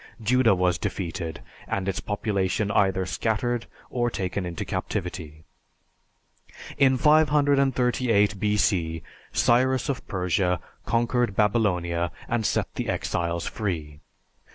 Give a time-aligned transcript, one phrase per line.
[0.19, 5.43] Judah was defeated and its population either scattered or taken into captivity.
[6.79, 13.99] In 538 B.C., Cyrus of Persia conquered Babylonia and set the exiles free.